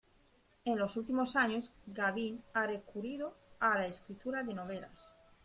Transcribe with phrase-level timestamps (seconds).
[0.65, 4.99] En los últimos años, Gavin ha recurrido a la escritura de novelas.